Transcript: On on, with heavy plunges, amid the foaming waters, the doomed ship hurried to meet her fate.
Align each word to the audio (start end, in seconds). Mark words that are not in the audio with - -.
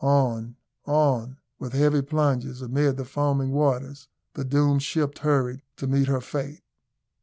On 0.03 0.55
on, 0.87 1.37
with 1.59 1.73
heavy 1.73 2.01
plunges, 2.01 2.63
amid 2.63 2.97
the 2.97 3.05
foaming 3.05 3.51
waters, 3.51 4.07
the 4.33 4.43
doomed 4.43 4.81
ship 4.81 5.19
hurried 5.19 5.61
to 5.77 5.85
meet 5.85 6.07
her 6.07 6.21
fate. 6.21 6.63